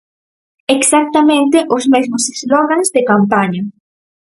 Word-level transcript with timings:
Exactamente 0.77 1.57
os 1.75 1.83
mesmos 1.93 2.23
slogans 2.39 2.87
de 2.95 3.01
campaña. 3.11 3.63